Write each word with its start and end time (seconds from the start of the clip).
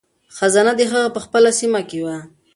خزانه 0.37 0.73
د 0.77 0.81
هغه 0.91 1.01
په 1.15 1.19
خپله 1.25 1.49
سیمه 1.59 1.81
کې 1.89 1.99
وه. 2.05 2.17